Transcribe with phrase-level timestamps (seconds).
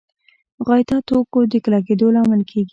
[0.67, 2.69] غایطه توکو د کلکېدو لامل کېږي.